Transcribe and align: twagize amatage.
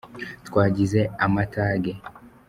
twagize 0.47 0.99
amatage. 1.25 1.91